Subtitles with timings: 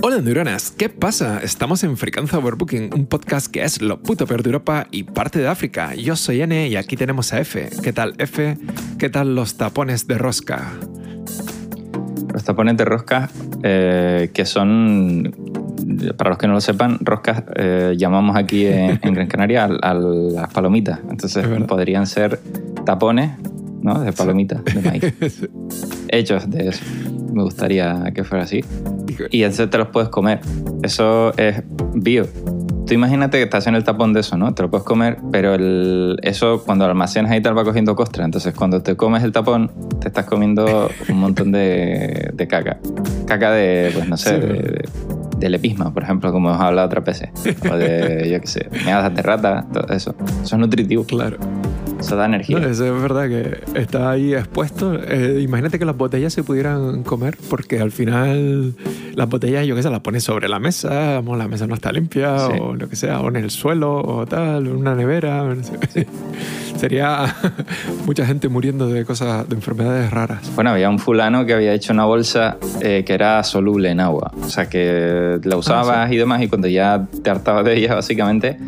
[0.00, 1.40] Hola neuronas, ¿qué pasa?
[1.42, 5.40] Estamos en Frecuencia Overbooking, un podcast que es lo puto peor de Europa y parte
[5.40, 5.96] de África.
[5.96, 7.68] Yo soy N y aquí tenemos a F.
[7.82, 8.56] ¿Qué tal F?
[8.96, 10.70] ¿Qué tal los tapones de rosca?
[12.32, 13.28] Los tapones de rosca,
[13.64, 15.34] eh, que son,
[16.16, 19.90] para los que no lo sepan, roscas eh, llamamos aquí en, en Gran Canaria a,
[19.90, 21.00] a las palomitas.
[21.10, 22.38] Entonces podrían ser
[22.86, 23.32] tapones
[23.82, 23.98] ¿no?
[23.98, 25.48] de palomitas de maíz.
[26.08, 26.84] Hechos de eso.
[27.32, 28.62] Me gustaría que fuera así.
[29.30, 30.40] Y entonces te los puedes comer.
[30.82, 31.62] Eso es
[31.94, 32.26] bio.
[32.86, 34.54] Tú imagínate que estás en el tapón de eso, ¿no?
[34.54, 38.24] Te lo puedes comer, pero el- eso cuando lo almacenas ahí tal va cogiendo costra.
[38.24, 39.70] Entonces cuando te comes el tapón,
[40.00, 42.78] te estás comiendo un montón de, de caca.
[43.26, 44.40] Caca de, pues no sé, Sí.
[44.40, 44.88] de, de-
[45.38, 47.28] de lepisma, por ejemplo, como hemos hablado otras veces.
[47.70, 50.14] O de, yo qué sé, meadas de rata, todo eso.
[50.42, 51.36] Eso es nutritivo, Claro.
[51.98, 52.58] Eso da energía.
[52.60, 54.94] No, eso es verdad que está ahí expuesto.
[55.02, 58.74] Eh, imagínate que las botellas se pudieran comer porque al final
[59.14, 61.92] las botellas, yo qué sé, las pones sobre la mesa, o la mesa no está
[61.92, 62.52] limpia Sí.
[62.60, 65.42] o lo que sea, o en el suelo o tal, en una nevera.
[65.42, 66.06] no sé.
[66.76, 67.34] Sería
[68.06, 70.48] mucha gente muriendo de cosas, de enfermedades raras.
[70.54, 74.30] Bueno, había un fulano que había hecho una bolsa eh, que era soluble en agua.
[74.40, 78.58] O sea, que la usabas y demás y cuando ya te hartabas de ella, básicamente,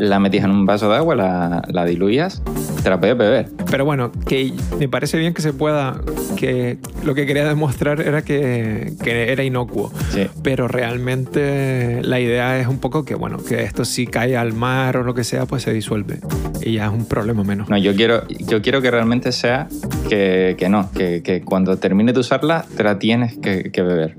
[0.00, 2.42] la metías en un vaso de agua, la, la diluías,
[2.82, 3.48] te la podías beber.
[3.70, 6.00] Pero bueno, que me parece bien que se pueda,
[6.36, 9.92] que lo que quería demostrar era que, que era inocuo.
[10.10, 10.26] Sí.
[10.42, 14.96] Pero realmente la idea es un poco que, bueno, que esto si cae al mar
[14.96, 16.20] o lo que sea, pues se disuelve.
[16.62, 17.68] Y ya es un problema menos.
[17.68, 19.68] No, yo quiero, yo quiero que realmente sea
[20.08, 24.16] que, que no, que, que cuando termines de usarla, te la tienes que, que beber.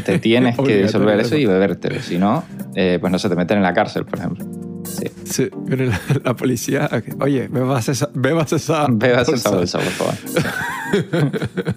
[0.00, 2.00] Te tienes que disolver eso y bebértelo.
[2.00, 4.61] Si no, eh, pues no sé, te meten en la cárcel, por ejemplo.
[4.98, 5.04] Sí.
[5.24, 6.88] Sí, viene la, la policía.
[7.20, 10.14] Oye, bebas esa, bebas esa Bebas esa bolsa, por favor.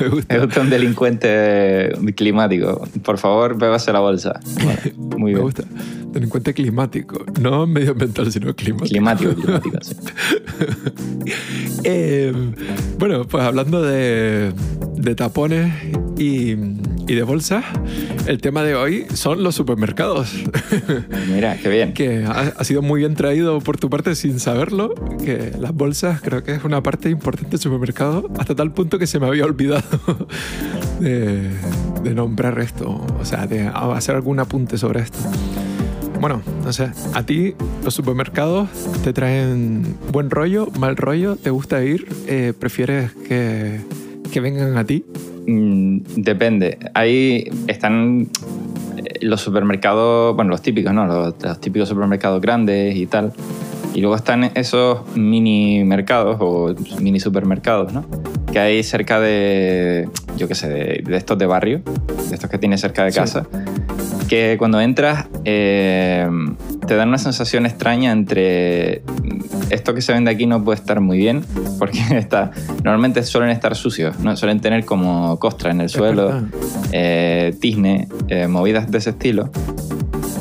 [0.00, 0.36] Me gusta.
[0.36, 2.86] Es usted un delincuente climático.
[3.02, 4.38] Por favor, bébase la bolsa.
[4.96, 5.40] Muy Me bien.
[5.42, 5.64] gusta.
[6.12, 7.24] Delincuente climático.
[7.40, 8.88] No medioambiental, sino climático.
[8.88, 9.96] Climático, climático, sí.
[11.84, 12.32] Eh,
[12.98, 14.52] bueno, pues hablando de,
[14.96, 15.72] de tapones
[16.18, 16.50] y,
[17.06, 17.64] y de bolsas,
[18.26, 20.32] el tema de hoy son los supermercados.
[21.32, 21.92] Mira, qué bien.
[21.94, 26.20] que ha, ha sido muy bien traído por tu parte sin saberlo, que las bolsas
[26.20, 29.44] creo que es una parte importante del supermercado, hasta tal punto que se me había
[29.44, 29.82] olvidado
[31.00, 31.48] de,
[32.02, 35.18] de nombrar esto, o sea, de hacer algún apunte sobre esto.
[36.20, 37.54] Bueno, no sé, a ti
[37.84, 38.68] los supermercados
[39.04, 43.80] te traen buen rollo, mal rollo, te gusta ir, Eh, prefieres que,
[44.32, 45.04] que vengan a ti.
[45.50, 46.76] Mm, depende.
[46.92, 48.28] Ahí están
[48.98, 51.06] eh, los supermercados, bueno, los típicos, ¿no?
[51.06, 53.32] Los, los típicos supermercados grandes y tal.
[53.94, 58.04] Y luego están esos mini mercados o mini supermercados, ¿no?
[58.52, 61.80] Que hay cerca de, yo qué sé, de, de estos de barrio,
[62.28, 63.18] de estos que tienes cerca de Sí.
[63.18, 63.46] casa.
[64.28, 66.28] Que cuando entras eh,
[66.86, 69.00] te dan una sensación extraña entre
[69.70, 71.44] esto que se vende aquí no puede estar muy bien
[71.78, 72.50] porque está,
[72.84, 74.36] normalmente suelen estar sucios, ¿no?
[74.36, 76.42] suelen tener como costra en el suelo,
[76.92, 79.50] eh, tizne, eh, movidas de ese estilo.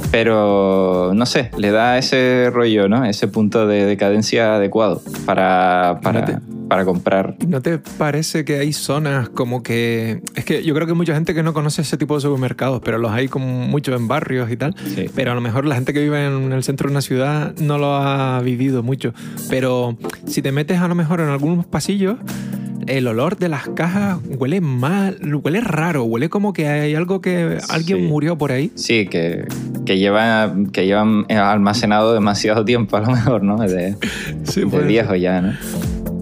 [0.09, 3.03] Pero no sé, le da ese rollo, ¿no?
[3.03, 7.35] Ese punto de decadencia adecuado para, para, para comprar.
[7.47, 10.21] ¿No te parece que hay zonas como que...
[10.35, 12.81] Es que yo creo que hay mucha gente que no conoce ese tipo de supermercados,
[12.83, 14.75] pero los hay como mucho en barrios y tal.
[14.95, 15.05] Sí.
[15.15, 17.77] Pero a lo mejor la gente que vive en el centro de una ciudad no
[17.77, 19.13] lo ha vivido mucho.
[19.49, 22.17] Pero si te metes a lo mejor en algunos pasillos,
[22.87, 27.57] el olor de las cajas huele mal, huele raro, huele como que hay algo que
[27.69, 28.03] alguien Sí.
[28.03, 28.71] murió por ahí.
[28.75, 29.45] Sí, que,
[29.85, 33.57] que, lleva, que llevan almacenado demasiado tiempo a lo mejor, ¿no?
[33.57, 33.95] De,
[34.43, 34.83] Sí, de ser.
[34.87, 35.53] viejo ya, ¿no?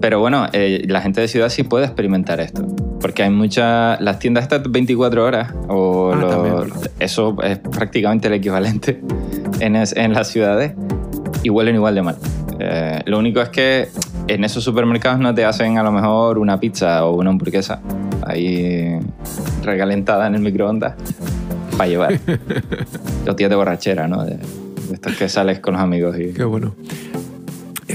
[0.00, 2.66] Pero bueno, eh, la gente de ciudad sí puede experimentar esto.
[3.00, 4.00] Porque hay muchas...
[4.00, 6.66] Las tiendas estas 24 horas, o Ah, lo-
[6.98, 9.00] eso es prácticamente el equivalente
[9.60, 10.72] en, es- en las ciudades,
[11.42, 12.16] y huelen igual de mal.
[12.58, 13.88] Eh, lo único es que
[14.28, 17.80] en esos supermercados no te hacen a lo mejor una pizza o una hamburguesa
[18.26, 18.98] ahí
[19.62, 20.94] recalentada en el microondas
[21.76, 22.18] para llevar.
[23.26, 24.24] Los días de borrachera, ¿no?
[24.24, 26.32] De, de estos que sales con los amigos y...
[26.32, 26.74] Qué bueno.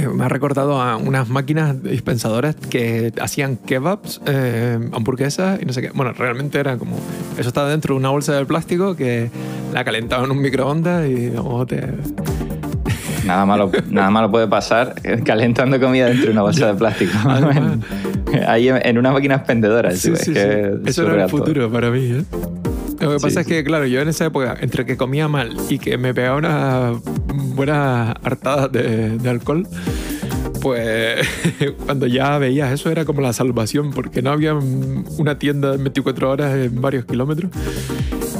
[0.01, 5.73] Eh, me ha recordado a unas máquinas dispensadoras que hacían kebabs, eh, hamburguesas y no
[5.73, 5.91] sé qué.
[5.93, 6.97] Bueno, realmente era como.
[7.37, 9.29] Eso estaba dentro de una bolsa de plástico que
[9.73, 11.87] la calentaba en un microondas y luego te.
[13.25, 17.11] Nada malo, nada malo puede pasar calentando comida dentro de una bolsa de plástico.
[17.25, 17.77] Además.
[18.47, 19.91] Ahí en, en una máquina expendedora.
[19.91, 20.81] Sí, es sí, que sí.
[20.83, 22.23] es Eso era el futuro para mí, ¿eh?
[23.01, 25.55] Lo que Sí, pasa es que, claro, yo en esa época, entre que comía mal
[25.69, 26.97] y que me pegaba unas
[27.55, 29.67] buenas hartadas de, de alcohol,
[30.61, 31.27] pues
[31.85, 36.29] cuando ya veías eso era como la salvación, porque no había una tienda de 24
[36.29, 37.51] horas en varios kilómetros.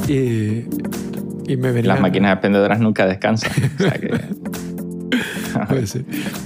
[0.08, 0.66] Y,
[1.48, 1.88] y me venían...
[1.88, 3.52] Las máquinas expendedoras nunca descansan.
[5.68, 5.98] Pues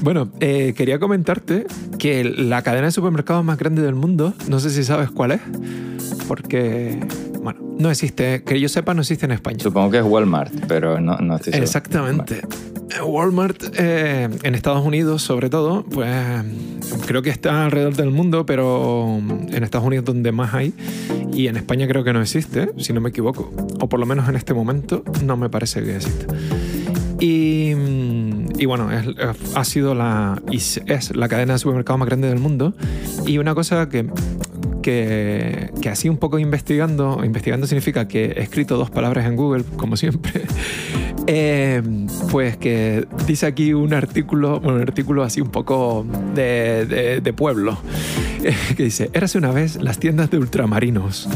[0.01, 1.67] bueno, eh, quería comentarte
[1.99, 5.41] que la cadena de supermercados más grande del mundo, no sé si sabes cuál es,
[6.27, 6.99] porque
[7.45, 9.59] bueno, no existe, que yo sepa, no existe en España.
[9.61, 11.63] Supongo que es Walmart, pero no, no estoy seguro.
[11.63, 12.41] Exactamente.
[13.05, 16.09] Walmart eh, en Estados Unidos, sobre todo, pues
[17.05, 20.73] creo que está alrededor del mundo, pero en Estados Unidos donde más hay.
[21.33, 23.53] Y en España creo que no existe, si no me equivoco.
[23.79, 26.33] O por lo menos en este momento no me parece que exista.
[27.19, 27.73] Y,
[28.57, 28.89] y bueno,
[29.55, 32.73] ha sido la, es la cadena de supermercados más grande del mundo.
[33.27, 34.07] Y una cosa que
[34.85, 39.97] que, así un poco investigando, investigando significa que he escrito dos palabras en Google, como
[39.97, 40.43] siempre,
[41.27, 41.81] eh,
[42.29, 46.05] pues que dice aquí un artículo, un artículo así un poco
[46.35, 47.79] de, de, pueblo,
[48.77, 51.27] que dice, érase una vez las tiendas de ultramarinos.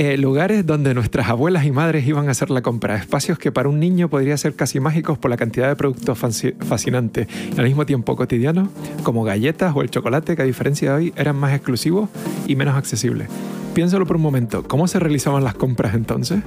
[0.00, 3.68] Eh, lugares donde nuestras abuelas y madres iban a hacer la compra, espacios que para
[3.68, 7.84] un niño podría ser casi mágicos por la cantidad de productos fascinantes y al mismo
[7.84, 8.70] tiempo cotidianos,
[9.02, 12.08] como galletas o el chocolate, que a diferencia de hoy eran más exclusivos
[12.46, 13.28] y menos accesibles.
[13.74, 16.40] Piénsalo por un momento, ¿cómo se realizaban las compras entonces?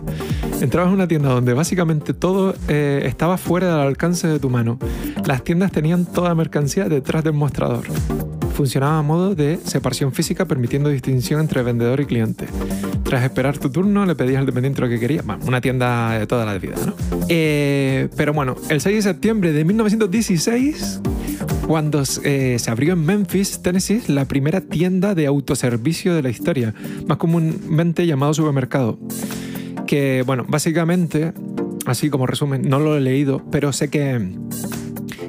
[0.60, 4.80] Entrabas en una tienda donde básicamente todo eh, estaba fuera del alcance de tu mano.
[5.28, 7.84] Las tiendas tenían toda mercancía detrás del mostrador
[8.54, 12.46] funcionaba a modo de separación física permitiendo distinción entre vendedor y cliente.
[13.04, 15.22] Tras esperar tu turno, le pedías al dependiente lo que quería.
[15.24, 16.96] Bueno, una tienda de toda la vida, ¿no?
[17.30, 21.02] Eh, pero bueno, el 6 de septiembre de 1916,
[21.68, 26.74] cuando eh, se abrió en Memphis, Tennessee, la primera tienda de autoservicio de la historia,
[27.08, 29.00] más comúnmente llamado supermercado.
[29.88, 31.34] Que, bueno, básicamente,
[31.86, 34.22] así como resumen, no lo he leído, pero sé que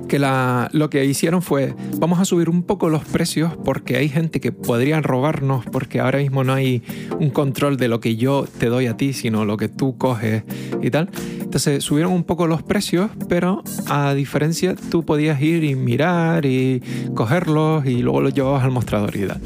[0.08, 4.08] que la, lo que hicieron fue, vamos a subir un poco los precios porque hay
[4.08, 6.82] gente que podrían robarnos porque ahora mismo no hay
[7.18, 10.44] un control de lo que yo te doy a ti, sino lo que tú coges
[10.82, 11.10] y tal.
[11.40, 16.82] Entonces subieron un poco los precios, pero a diferencia tú podías ir y mirar y
[17.14, 19.40] cogerlos y luego los llevabas al mostrador y tal.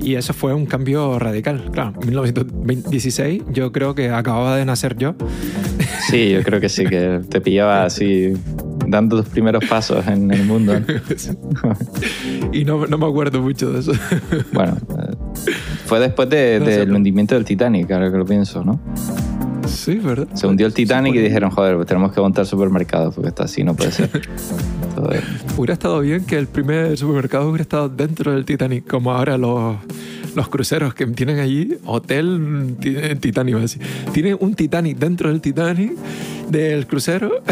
[0.00, 1.70] Y eso fue un cambio radical.
[1.72, 5.14] Claro, en 1916 yo creo que acababa de nacer yo.
[6.08, 8.32] Sí, yo creo que sí, que te pillaba así
[8.88, 10.74] dando tus primeros pasos en el mundo.
[12.52, 13.92] y no, no, me acuerdo mucho de eso.
[14.52, 15.52] bueno, eh,
[15.86, 18.80] fue después del de, hundimiento del Titanic, ahora que lo pienso, ¿no?
[19.66, 20.28] Sí, ¿verdad?
[20.34, 23.62] Se hundió el Titanic y dijeron, joder, pues tenemos que montar supermercados porque está así,
[23.64, 24.10] no puede ser.
[25.56, 29.76] hubiera estado bien que el primer supermercado hubiera estado dentro del Titanic, como ahora los
[30.34, 32.76] los cruceros que tienen allí, hotel
[33.20, 33.78] Titanic, así.
[34.12, 35.92] Tienen un Titanic dentro del Titanic,
[36.48, 37.42] del crucero.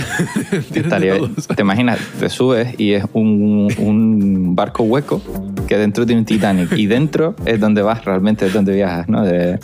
[1.55, 5.21] te imaginas, te subes y es un, un, barco hueco
[5.67, 9.25] que dentro tiene un Titanic y dentro es donde vas realmente, es donde viajas, ¿no?
[9.25, 9.59] De,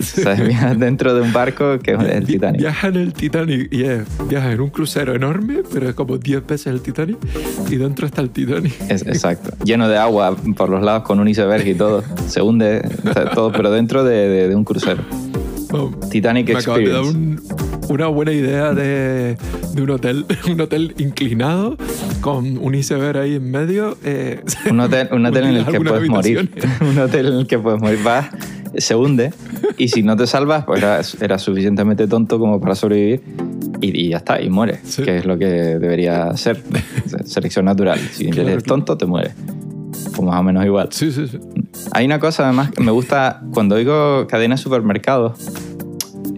[0.00, 0.46] ¿sabes?
[0.46, 2.60] Viajas dentro de un barco que es el Titanic.
[2.60, 6.46] Viajas en el Titanic y es, viajas en un crucero enorme, pero es como 10
[6.46, 7.18] veces el Titanic
[7.68, 8.74] y dentro está el Titanic.
[8.88, 9.50] Es, exacto.
[9.64, 12.02] Lleno de agua por los lados con un iceberg y todo.
[12.26, 12.88] Se hunde
[13.34, 15.02] todo, pero dentro de, un crucero.
[16.10, 17.42] Titanic Experience.
[17.88, 19.36] una buena idea de,
[19.76, 21.76] un hotel, un hotel inclinado
[22.20, 23.96] con un iceberg ahí en medio.
[24.04, 26.50] Eh, un hotel, un hotel en el que puedes morir.
[26.80, 28.00] un hotel en el que puedes morir.
[28.02, 28.30] Vas,
[28.76, 29.32] se hunde
[29.76, 30.82] y si no te salvas, pues
[31.20, 33.22] eras, suficientemente tonto como para sobrevivir
[33.80, 36.62] y, ya está, y mueres, que es lo que debería ser.
[37.24, 37.98] Selección natural.
[37.98, 39.34] Si eres tonto, te mueres.
[40.16, 40.88] O más o menos igual.
[40.90, 41.38] Sí, sí, sí.
[41.92, 45.38] Hay una cosa además que me gusta cuando oigo cadena de supermercados.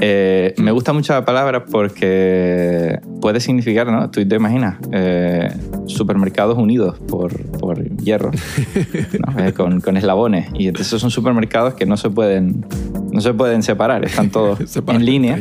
[0.00, 4.10] Eh, me gusta mucho la palabra porque puede significar, ¿no?
[4.10, 5.52] Tú te imaginas, eh,
[5.86, 9.40] supermercados unidos por, por hierro, ¿no?
[9.40, 10.48] Eh, con, con, eslabones.
[10.54, 12.66] Y entonces son supermercados que no se pueden,
[13.12, 15.38] no se pueden separar, están todos en línea.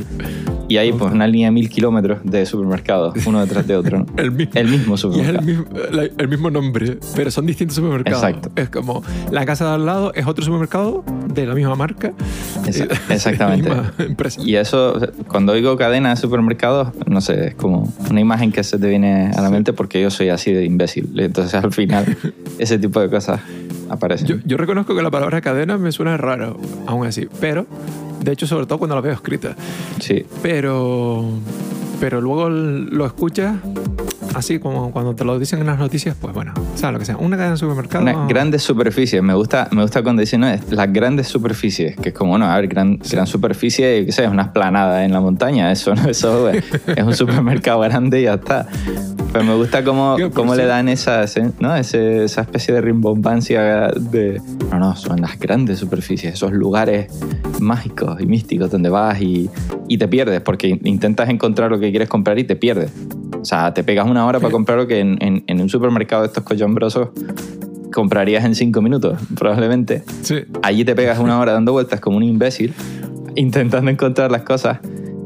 [0.69, 3.99] Y hay pues una línea de mil kilómetros de supermercados, uno detrás de otro.
[4.05, 4.05] ¿no?
[4.17, 5.49] el, mismo, supermercado.
[5.49, 8.23] Y es el mismo, nombre, pero son distintos supermercados.
[8.23, 8.51] Exacto.
[8.55, 12.13] Es como la casa de al lado es otro supermercado de la misma marca.
[13.09, 13.71] exactamente.
[14.45, 18.77] Y eso, cuando oigo cadena de supermercados, no sé, es como una imagen que se
[18.77, 21.19] te viene a la mente porque yo soy así de imbécil.
[21.19, 22.15] Entonces al final
[22.59, 23.41] ese tipo de cosas
[23.89, 24.27] aparecen.
[24.27, 27.65] Yo, yo reconozco que la palabra cadena me suena raro, aún así, pero
[28.21, 29.55] de hecho, sobre todo cuando la veo escrita.
[29.99, 30.25] Sí.
[30.41, 31.25] Pero,
[31.99, 33.55] pero luego lo escuchas
[34.35, 37.17] así como cuando te lo dicen en las noticias, pues bueno, sea lo que sea.
[37.17, 38.03] Una cadena de supermercado.
[38.03, 39.21] Una grandes superficies.
[39.21, 42.55] Me gusta, me gusta cuando dicen, no, las grandes superficies, que es como, no, a
[42.55, 45.71] ver, gran, gran superficie, qué sé, es una esplanada en la montaña.
[45.71, 46.09] Eso, ¿no?
[46.09, 48.67] Eso es un supermercado grande y ya está.
[49.31, 51.25] Pero me gusta cómo, cómo le dan esa,
[51.59, 51.75] ¿no?
[51.75, 54.41] Ese, esa especie de rimbombancia de...
[54.71, 57.11] No, no, son las grandes superficies, esos lugares
[57.59, 59.49] mágicos y místicos donde vas y,
[59.87, 62.91] y te pierdes porque intentas encontrar lo que quieres comprar y te pierdes.
[63.41, 66.23] O sea, te pegas una hora para comprar lo que en, en, en un supermercado
[66.23, 67.09] de estos cochombrosos
[67.91, 70.03] comprarías en cinco minutos, probablemente.
[70.21, 70.43] Sí.
[70.61, 72.73] Allí te pegas una hora dando vueltas como un imbécil,
[73.35, 74.79] intentando encontrar las cosas.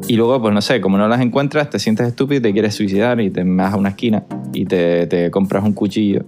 [0.07, 2.75] Y luego, pues no sé, como no las encuentras, te sientes estúpido y te quieres
[2.75, 6.25] suicidar y te vas a una esquina y te, te compras un cuchillo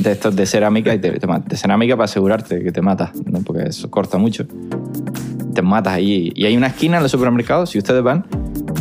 [0.00, 3.40] de estos de cerámica y te, te De cerámica para asegurarte que te matas, ¿no?
[3.40, 4.46] porque eso corta mucho.
[5.54, 6.32] Te matas allí.
[6.34, 8.26] Y hay una esquina en los supermercados, si ustedes van,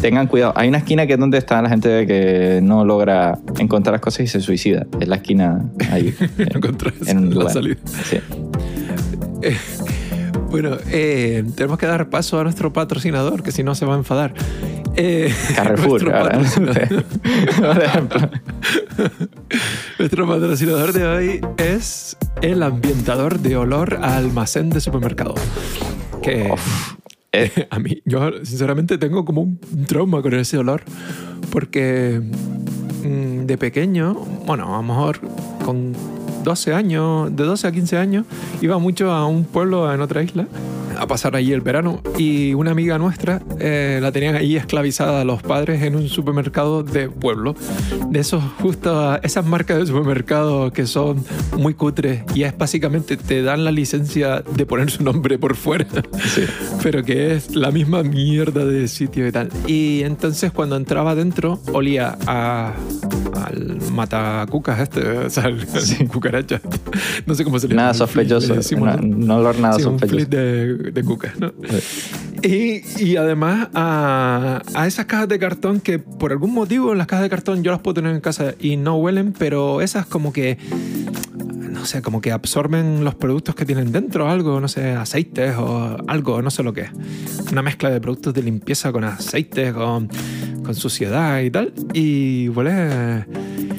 [0.01, 0.53] tengan cuidado.
[0.55, 4.21] Hay una esquina que es donde está la gente que no logra encontrar las cosas
[4.21, 4.85] y se suicida.
[4.99, 6.13] Es la esquina ahí.
[7.05, 7.77] en, en la salida.
[8.09, 8.17] Sí.
[9.43, 9.57] Eh,
[10.49, 13.97] bueno, eh, tenemos que dar paso a nuestro patrocinador, que si no se va a
[13.97, 14.33] enfadar.
[14.95, 16.11] Eh, Carrefour.
[16.11, 18.29] Por ejemplo.
[19.99, 25.35] nuestro patrocinador de hoy es el ambientador de olor a almacén de supermercado.
[26.21, 26.53] Que
[27.31, 27.67] eh.
[27.69, 30.83] a mí, yo sinceramente tengo como un trauma con ese olor,
[31.51, 32.21] porque
[33.03, 34.13] mm, de pequeño,
[34.45, 35.19] bueno, a lo mejor
[35.65, 35.93] con
[36.43, 38.25] 12 años, de 12 a 15 años,
[38.61, 40.47] iba mucho a un pueblo en otra isla
[41.01, 45.25] a pasar allí el verano y una amiga nuestra eh, la tenían allí esclavizada a
[45.25, 47.55] los padres en un supermercado de pueblo.
[48.09, 51.25] De esos justo esas marcas de supermercado que son
[51.57, 55.87] muy cutres y es básicamente te dan la licencia de poner su nombre por fuera,
[56.83, 59.49] pero que es la misma mierda de sitio y tal.
[59.65, 62.75] Y entonces cuando entraba dentro olía a
[63.33, 65.67] al matacucas este, o sea, al,
[66.07, 66.61] cucaracha.
[67.25, 67.83] No sé cómo se le llama.
[67.83, 68.55] Nada sospechoso.
[68.77, 70.23] no, no olor nada sí, sospechoso.
[70.23, 71.53] Un de, de cucas, ¿no?
[72.43, 77.23] Y, y, además a, a, esas cajas de cartón que por algún motivo las cajas
[77.23, 80.57] de cartón yo las puedo tener en casa y no huelen, pero esas como que
[81.81, 85.97] no sé, como que absorben los productos que tienen dentro, algo, no sé, aceites o
[86.07, 86.91] algo, no sé lo que es.
[87.51, 90.07] Una mezcla de productos de limpieza con aceites, con,
[90.63, 91.73] con suciedad y tal.
[91.93, 93.25] Y huele...
[93.25, 93.70] Bueno,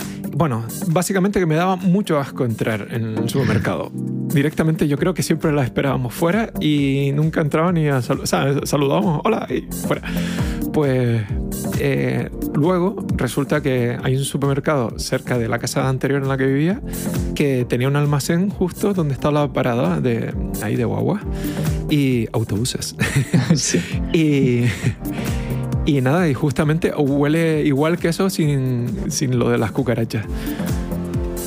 [0.88, 3.90] básicamente que me daba mucho asco entrar en el supermercado.
[3.92, 8.24] Directamente yo creo que siempre la esperábamos fuera y nunca entraba ni a saludar.
[8.24, 10.02] O sea, saludábamos, hola, y fuera.
[10.72, 11.22] Pues
[11.78, 16.46] eh, luego resulta que hay un supermercado cerca de la casa anterior en la que
[16.46, 16.80] vivía
[17.34, 21.20] que tenía un almacén justo donde estaba la parada de ahí de guagua
[21.90, 22.96] y autobuses.
[23.54, 23.80] Sí.
[24.12, 24.64] y,
[25.84, 30.24] y nada, y justamente huele igual que eso sin, sin lo de las cucarachas.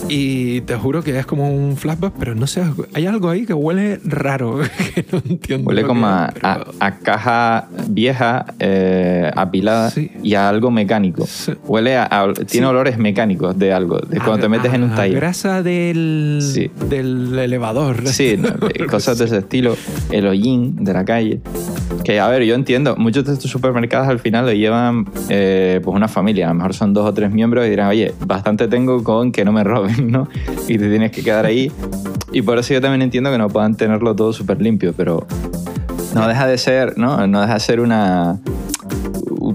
[0.08, 2.62] Y te juro que es como un flashback, pero no sé,
[2.94, 4.60] hay algo ahí que huele raro,
[4.94, 5.68] que no entiendo.
[5.68, 6.48] Huele como a, pero...
[6.48, 10.12] a, a, caja vieja, eh, apilada Sí.
[10.22, 11.26] y a algo mecánico.
[11.26, 11.54] Sí.
[11.66, 12.70] Huele a, a- tiene Sí.
[12.70, 15.16] olores mecánicos de algo, de cuando te metes en un taller.
[15.16, 18.08] grasa del, del elevador.
[18.08, 18.50] Sí, no,
[18.92, 19.76] cosas de ese estilo.
[20.12, 21.40] El hollín de la calle.
[22.06, 25.96] Que, a ver, yo entiendo, muchos de estos supermercados al final lo llevan eh, pues
[25.96, 26.46] una familia.
[26.46, 29.44] A lo mejor son dos o tres miembros y dirán, oye, bastante tengo con que
[29.44, 30.28] no me roben, ¿no?
[30.68, 31.72] Y te tienes que quedar ahí.
[32.32, 35.26] Y por eso yo también entiendo que no puedan tenerlo todo súper limpio, pero
[36.14, 37.26] no deja de ser, ¿no?
[37.28, 38.40] No deja de ser una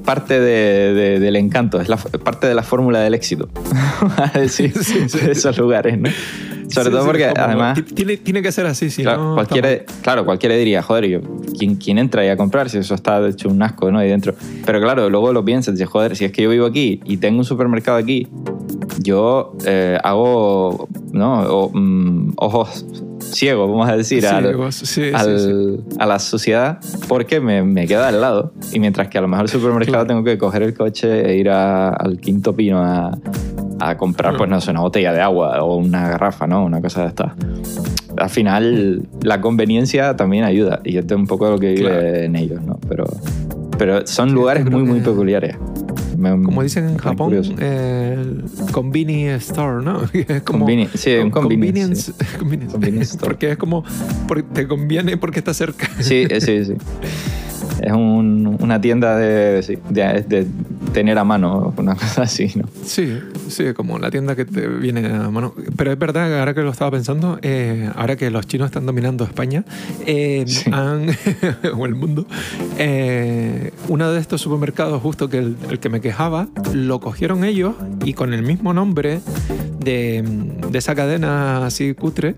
[0.05, 3.49] parte de- de- del encanto, es la, parte de la fórmula del éxito,
[4.17, 5.19] a decir, Sí, sí.
[5.27, 6.09] de esos lugares, ¿no?
[6.71, 7.75] Sobre Sí, todo sí, porque además...
[7.75, 9.35] ti- Tiene, tiene que ser así, si Claro, no.
[9.35, 9.69] cualquiera,
[10.03, 11.21] claro, cualquiera diría, joder, yo,
[11.59, 13.99] ¿quién, ¿quién entra ahí a comprar si eso está hecho un asco, ¿no?
[13.99, 14.35] Ahí dentro.
[14.65, 17.39] Pero claro, luego lo piensas, dices, joder, si es que yo vivo aquí y tengo
[17.39, 18.29] un supermercado aquí,
[19.03, 21.41] yo eh, hago, ¿no?
[21.43, 22.85] O, mm, ojos
[23.21, 25.95] ciegos, vamos a decir, Sí, al, sí, sí, al- sí.
[25.99, 28.53] a la sociedad porque me, me queda al lado.
[28.73, 30.07] Y mientras que a lo mejor el supermercado Claro.
[30.07, 33.17] tengo que coger el coche e ir a- al quinto pino a,
[33.81, 36.65] a comprar, pues no sé, una botella de agua o una garrafa, ¿no?
[36.65, 37.33] Una cosa de estas.
[38.17, 40.81] Al final, la conveniencia también ayuda.
[40.85, 42.07] Y esto es un poco lo que vive Claro.
[42.17, 42.79] en ellos, ¿no?
[42.89, 43.05] Pero,
[43.79, 45.57] pero son Sí, lugares muy, muy peculiares.
[46.19, 50.01] Me- Como dicen en Japón, eh, el convenience store, ¿no?
[50.13, 52.73] Es como Conveni- sí, un convenience, convenience, convenience.
[52.73, 53.25] Convenience store.
[53.33, 53.85] Porque es como,
[54.29, 55.89] porque te conviene porque está cerca.
[56.01, 56.75] Sí, eh, sí, sí.
[57.81, 60.47] Es un- una tienda de, sí, de- de
[60.93, 62.65] tener a mano, una cosa así, ¿no?
[62.85, 63.19] Sí,
[63.51, 65.55] sí, como la tienda que te viene a mano.
[65.77, 68.87] Pero es verdad que ahora que lo estaba pensando, eh, ahora que los chinos están
[68.87, 69.65] dominando España
[70.07, 70.71] eh, Sí.
[70.73, 71.09] han-
[71.77, 72.27] o el mundo,
[72.79, 77.75] eh, uno de estos supermercados, justo que el, el que me quejaba, lo cogieron ellos
[78.05, 79.21] y con el mismo nombre
[79.79, 80.23] de,
[80.71, 82.35] de esa cadena así cutre,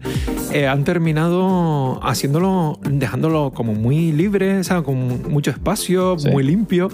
[0.52, 6.88] eh, han terminado haciéndolo, dejándolo como muy libre, o sea, con mucho espacio, muy limpio.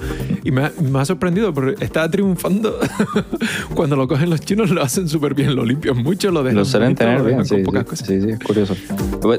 [0.44, 2.78] Y me ha, sorprendido porque está triunfando.
[3.74, 6.58] Cuando lo cogen los chinos lo hacen súper bien, lo limpian mucho, lo dejan.
[6.58, 8.76] Lo suelen tener bien, sí, sí, sí, es curioso.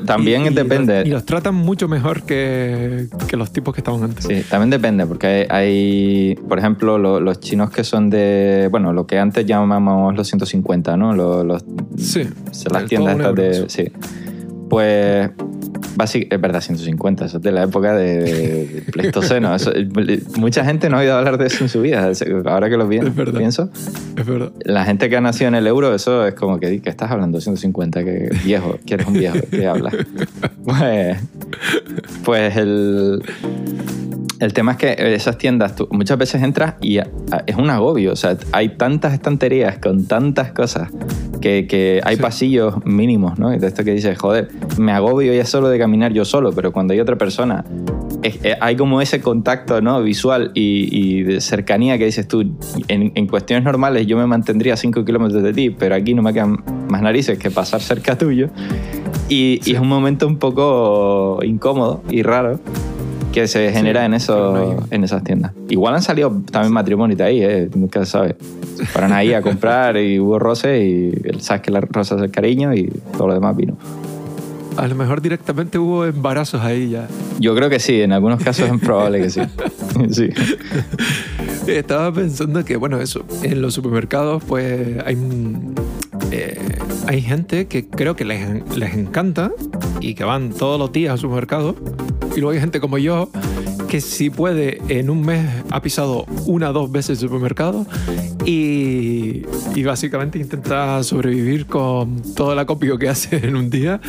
[0.05, 1.03] También depende.
[1.05, 4.25] Y los, tratan mucho mejor que, que, los tipos que estaban antes.
[4.25, 9.17] Sí, también depende, porque hay, por ejemplo, los chinos que son de, bueno, lo que
[9.17, 11.13] antes llamamos los 150, ¿no?
[11.13, 11.65] Los, los
[11.97, 12.27] sí.
[12.71, 13.69] Las tiendas estas de.
[13.69, 13.91] Sí.
[14.69, 15.29] Pues
[16.13, 19.55] es verdad, 150, eso es de la época de, Pleistoceno.
[20.37, 22.09] mucha gente no ha oído hablar de eso en su vida.
[22.45, 23.69] Ahora que lo pienso,
[24.15, 24.51] es verdad.
[24.63, 27.41] La gente que ha nacido en el euro, eso es como que, ¿qué estás hablando?
[27.41, 29.93] 150, que viejo, que eres un viejo, ¿qué hablas?
[30.63, 31.17] Pues,
[32.23, 33.23] pues el,
[34.39, 38.13] el tema es que esas tiendas, tú muchas veces entras y es un agobio.
[38.13, 40.89] O sea, hay tantas estanterías con tantas cosas
[41.41, 43.53] que, que hay pasillos mínimos, ¿no?
[43.53, 46.71] Y de esto que dices, joder, me agobio ya solo de caminar yo solo, pero
[46.71, 47.65] cuando hay otra persona,
[48.23, 50.01] eh, hay como ese contacto ¿no?
[50.01, 52.41] visual y, de cercanía que dices tú.
[52.87, 56.21] En, en, cuestiones normales yo me mantendría a 5 kilómetros de ti, pero aquí no
[56.21, 58.49] me quedan más narices que pasar cerca tuyo.
[59.27, 62.59] Y, y es un momento un poco incómodo y raro
[63.31, 65.51] que se genera en, eso, en esas tiendas.
[65.69, 67.69] Igual han salido también matrimonios de ahí, ¿eh?
[67.75, 68.35] nunca se sabe.
[68.91, 72.73] Fueron ahí a comprar y hubo roce y sabes que la rosa es el cariño
[72.73, 73.77] y todo lo demás vino.
[74.77, 77.07] A lo mejor directamente hubo embarazos ahí ya.
[77.39, 79.41] Yo creo que sí, en algunos casos es probable que sí.
[80.09, 80.29] sí.
[81.67, 85.17] Estaba pensando que, bueno, eso, en los supermercados pues hay,
[86.31, 86.57] eh,
[87.07, 89.51] hay gente que creo que les, les encanta
[89.99, 91.75] y que van todos los días al supermercado
[92.35, 93.29] y luego hay gente como yo
[93.87, 97.87] que si puede en un mes ha pisado una o dos veces el supermercado
[98.45, 99.43] y,
[99.75, 103.99] y, básicamente intenta sobrevivir con todo el acopio que hace en un día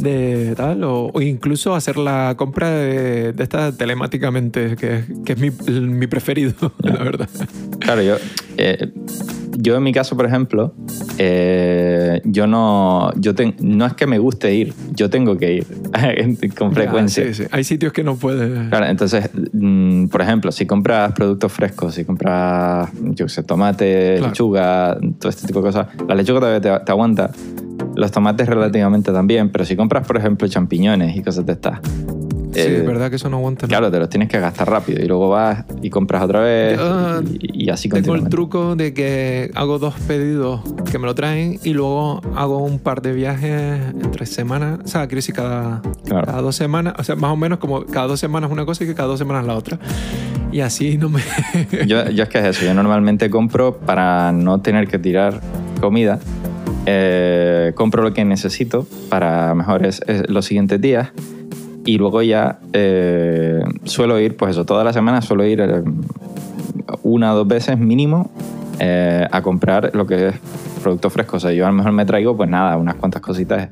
[0.00, 5.50] de tal o, incluso hacer la compra de, de esta telemáticamente que, que es mi,
[5.50, 7.28] mi preferido la verdad.
[7.78, 8.16] Claro yo
[8.56, 8.92] eh,
[9.56, 10.74] yo en mi caso, por ejemplo,
[11.18, 15.66] eh, yo no, yo no es que me guste ir, yo tengo que ir
[16.58, 17.24] con frecuencia.
[17.26, 17.44] sí, sí.
[17.50, 18.68] Hay sitios que no puedes.
[18.68, 24.98] Claro, entonces, mm, por ejemplo, si compras productos frescos, si compras, yo sé, tomate, lechuga,
[25.18, 27.30] todo este tipo de cosas, la lechuga todavía te, te aguanta,
[27.96, 31.80] los tomates relativamente también, pero si compras, por ejemplo, champiñones y cosas de estas,
[32.52, 33.66] Sí, es eh, verdad que eso no aguanta.
[33.68, 36.80] Claro, te los tienes que gastar rápido y luego vas y compras otra vez
[37.40, 40.60] y, así Tengo el truco de que hago dos pedidos
[40.90, 44.80] que me lo traen y luego hago un par de viajes entre semanas.
[44.84, 48.08] O sea, quiero decir, cada, cada dos semanas, o sea, más o menos como cada
[48.08, 49.78] dos semanas una cosa y que cada dos semanas la otra.
[50.50, 51.20] Y así no me...
[51.86, 55.40] yo, yo es que es eso, yo normalmente compro para no tener que tirar
[55.80, 56.18] comida.
[56.86, 61.12] Eh, compro lo que necesito para mejores los siguientes días
[61.90, 65.82] y luego ya eh, suelo ir, pues eso, todas las semanas suelo ir eh,
[67.02, 68.30] una o dos veces mínimo
[68.78, 70.34] eh, a comprar lo que es
[70.84, 71.38] producto fresco.
[71.38, 73.68] O sea, yo a lo mejor me traigo, pues nada, unas cuantas cositas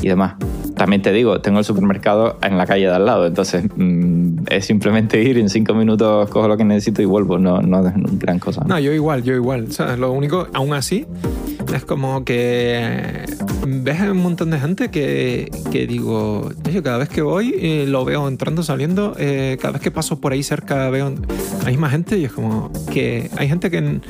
[0.00, 0.36] y demás.
[0.80, 4.64] También te digo, tengo el supermercado en la calle de al lado, entonces mm, es
[4.64, 8.38] simplemente ir en cinco minutos, cojo lo que necesito y vuelvo, no, no es gran
[8.38, 8.64] cosa.
[8.66, 8.78] ¿no?
[8.78, 9.68] yo igual, yo igual.
[9.98, 11.04] Lo único, aún así,
[11.74, 13.26] es como que
[13.66, 18.06] ves un montón de gente que, que digo, yo cada vez que voy eh, lo
[18.06, 21.14] veo entrando, saliendo, eh, cada vez que paso por ahí cerca veo
[21.62, 24.00] la misma gente y es como que hay gente que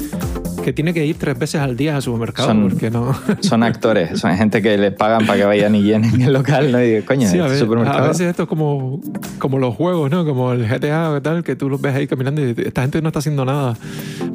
[0.62, 3.14] que tiene que ir tres veces al día al supermercado son, porque no.
[3.40, 6.82] Son actores, son gente que les pagan para que vayan y llenen el local, ¿no?
[6.84, 9.00] Y coño, sí, a, veces, esto es como,
[9.38, 10.24] como los juegos, ¿no?
[10.24, 13.08] Como el GTA o tal, que tú los ves ahí caminando y esta gente no
[13.08, 13.76] está haciendo nada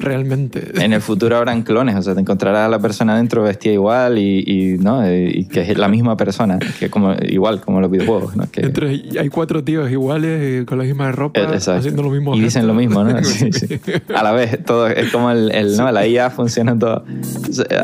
[0.06, 0.72] realmente.
[0.82, 4.18] En el futuro habrán clones, o sea, te encontrarás a la persona dentro vestida igual
[4.18, 5.06] y, ¿no?
[5.12, 8.50] y que es la misma persona, que como, igual como los videojuegos, ¿no?
[8.50, 8.72] Que...
[9.20, 12.36] hay cuatro tíos iguales eh, con la misma ropa, eh, haciendo lo mismo.
[12.36, 13.24] Y dicen lo mismo, ¿no?
[13.24, 13.80] sí, sí.
[14.14, 15.92] A la vez, todo es como el, el ¿no?
[15.92, 17.04] la IA funciona todo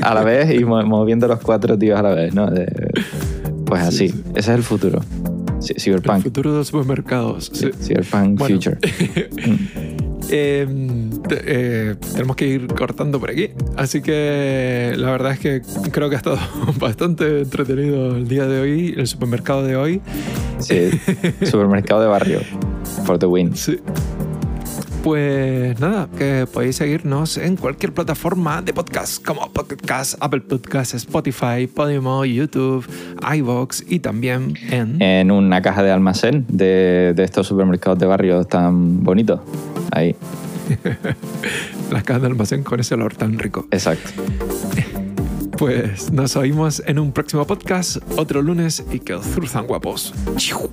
[0.02, 2.50] a la vez y moviendo los cuatro tíos a la vez, ¿no?
[3.66, 4.06] pues así,
[4.36, 5.02] ese es el futuro.
[5.62, 6.18] Cyberpunk.
[6.18, 7.52] El futuro de los supermercados.
[7.54, 8.78] Cyberpunk Future.
[10.32, 13.50] Em, eh, tenemos que ir cortando por aquí.
[13.76, 16.40] Así que la verdad es que creo que ha estado
[16.80, 20.02] bastante entretenido el día de hoy, el supermercado de hoy.
[20.60, 20.90] Sí,
[21.44, 22.40] supermercado de barrio.
[23.06, 23.56] For the win.
[23.56, 23.80] Sí.
[25.04, 31.66] Pues nada, que podéis seguirnos en cualquier plataforma de podcast como Podcast, Apple Podcasts, Spotify,
[31.66, 32.86] Podimo, YouTube,
[33.36, 35.02] iVoox y también en...
[35.02, 39.40] En una caja de almacén de, de estos supermercados de barrio tan bonitos.
[39.92, 40.16] Ahí.
[41.92, 43.68] Las cajas de almacén con ese olor tan rico.
[43.72, 44.12] Exacto.
[45.58, 50.12] Pues nos oímos en un próximo podcast, otro lunes y que os cruzan guapos.
[50.36, 50.72] ¡Chiu!